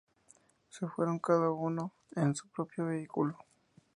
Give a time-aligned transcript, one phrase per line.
[0.69, 3.37] Se fueron cada uno en su propio vehículo.